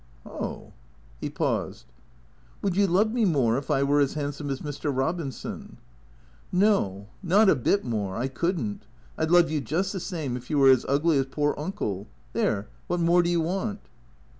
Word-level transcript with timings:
"Oh." 0.25 0.71
He 1.19 1.29
paused." 1.29 1.85
Would 2.63 2.75
you 2.75 2.87
love 2.87 3.11
me 3.13 3.23
more 3.23 3.59
if 3.59 3.69
I 3.69 3.83
were 3.83 3.99
as 3.99 4.15
handsome 4.15 4.49
as 4.49 4.61
Mr. 4.61 4.91
Eobinson?"" 4.91 5.75
No. 6.65 7.05
Not 7.21 7.49
a 7.51 7.55
bit 7.55 7.85
more. 7.85 8.15
I 8.15 8.27
could 8.27 8.59
n't. 8.59 8.87
I 9.15 9.25
'd 9.27 9.31
love 9.31 9.51
you 9.51 9.61
just 9.61 9.93
the 9.93 9.99
same 9.99 10.35
if 10.35 10.49
you 10.49 10.57
were 10.57 10.71
as 10.71 10.87
ugly 10.89 11.19
as 11.19 11.27
poor 11.27 11.53
Uncle. 11.55 12.07
There, 12.33 12.67
what 12.87 12.99
more 12.99 13.21
do 13.21 13.29
you 13.29 13.41
want? 13.41 13.79